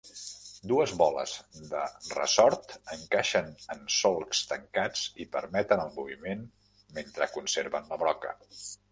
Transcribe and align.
Dues 0.69 0.91
boles 0.99 1.31
de 1.73 1.81
ressort 2.19 2.71
encaixen 2.95 3.51
en 3.75 3.83
solcs 3.95 4.41
tancats 4.53 5.03
i 5.25 5.27
permeten 5.35 5.83
el 5.83 5.91
moviment 5.99 6.41
mentre 6.97 7.29
conserven 7.37 7.87
la 7.93 8.01
broca. 8.05 8.33